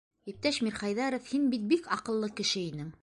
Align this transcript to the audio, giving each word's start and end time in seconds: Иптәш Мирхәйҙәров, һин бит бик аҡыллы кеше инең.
Иптәш 0.31 0.57
Мирхәйҙәров, 0.67 1.27
һин 1.33 1.45
бит 1.53 1.67
бик 1.75 1.91
аҡыллы 1.97 2.31
кеше 2.41 2.65
инең. 2.73 2.91